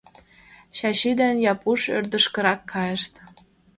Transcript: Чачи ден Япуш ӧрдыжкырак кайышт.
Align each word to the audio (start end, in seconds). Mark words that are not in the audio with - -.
Чачи 0.75 1.11
ден 1.19 1.35
Япуш 1.51 1.81
ӧрдыжкырак 1.97 2.61
кайышт. 2.71 3.13